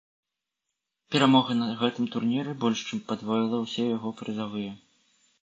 [1.15, 4.71] Перамога на гэтым турніры больш чым падвоіла ўсе яго прызавыя.